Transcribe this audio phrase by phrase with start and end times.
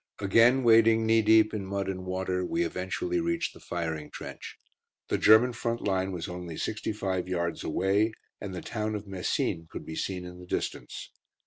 [0.17, 4.57] Again wading knee deep in mud and water, we eventually reached the firing trench.
[5.09, 9.67] The German front line was only sixty five yards away, and the town of Messines
[9.69, 11.11] could be seen in the distance.